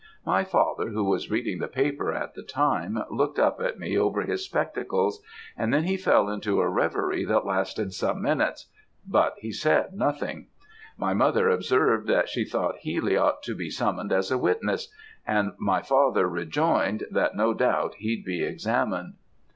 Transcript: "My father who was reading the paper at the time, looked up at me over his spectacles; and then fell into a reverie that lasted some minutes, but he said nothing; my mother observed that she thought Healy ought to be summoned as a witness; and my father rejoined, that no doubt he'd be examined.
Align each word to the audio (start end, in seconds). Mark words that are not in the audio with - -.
"My 0.25 0.43
father 0.43 0.87
who 0.89 1.03
was 1.03 1.29
reading 1.29 1.59
the 1.59 1.67
paper 1.67 2.11
at 2.11 2.33
the 2.33 2.41
time, 2.41 3.03
looked 3.11 3.37
up 3.37 3.61
at 3.61 3.77
me 3.77 3.95
over 3.95 4.23
his 4.23 4.43
spectacles; 4.43 5.21
and 5.55 5.71
then 5.71 5.85
fell 5.97 6.27
into 6.27 6.59
a 6.59 6.67
reverie 6.67 7.23
that 7.25 7.45
lasted 7.45 7.93
some 7.93 8.19
minutes, 8.19 8.65
but 9.07 9.35
he 9.37 9.51
said 9.51 9.93
nothing; 9.93 10.47
my 10.97 11.13
mother 11.13 11.49
observed 11.49 12.07
that 12.07 12.29
she 12.29 12.43
thought 12.43 12.77
Healy 12.77 13.15
ought 13.15 13.43
to 13.43 13.53
be 13.53 13.69
summoned 13.69 14.11
as 14.11 14.31
a 14.31 14.39
witness; 14.39 14.91
and 15.27 15.51
my 15.59 15.83
father 15.83 16.27
rejoined, 16.27 17.03
that 17.11 17.35
no 17.35 17.53
doubt 17.53 17.93
he'd 17.99 18.25
be 18.25 18.43
examined. 18.43 19.13